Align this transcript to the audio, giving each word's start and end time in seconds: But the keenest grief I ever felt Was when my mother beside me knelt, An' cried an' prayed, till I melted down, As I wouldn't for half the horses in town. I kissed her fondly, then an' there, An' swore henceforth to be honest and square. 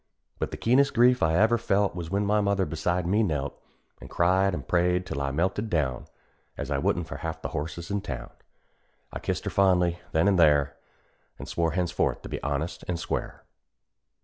But 0.39 0.49
the 0.49 0.57
keenest 0.57 0.95
grief 0.95 1.21
I 1.21 1.35
ever 1.35 1.59
felt 1.59 1.93
Was 1.93 2.09
when 2.09 2.25
my 2.25 2.41
mother 2.41 2.65
beside 2.65 3.05
me 3.05 3.21
knelt, 3.21 3.61
An' 4.01 4.07
cried 4.07 4.55
an' 4.55 4.63
prayed, 4.63 5.05
till 5.05 5.21
I 5.21 5.29
melted 5.29 5.69
down, 5.69 6.07
As 6.57 6.71
I 6.71 6.79
wouldn't 6.79 7.05
for 7.05 7.17
half 7.17 7.43
the 7.43 7.49
horses 7.49 7.91
in 7.91 8.01
town. 8.01 8.31
I 9.13 9.19
kissed 9.19 9.43
her 9.43 9.51
fondly, 9.51 9.99
then 10.11 10.27
an' 10.27 10.37
there, 10.37 10.75
An' 11.37 11.45
swore 11.45 11.73
henceforth 11.73 12.23
to 12.23 12.29
be 12.29 12.41
honest 12.41 12.83
and 12.87 12.99
square. 12.99 13.43